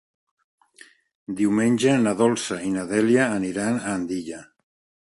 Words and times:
Diumenge 1.41 1.95
na 2.07 2.15
Dolça 2.23 2.59
i 2.71 2.75
na 2.79 2.89
Dèlia 2.95 3.31
aniran 3.39 3.79
a 3.83 3.97
Andilla. 3.99 4.45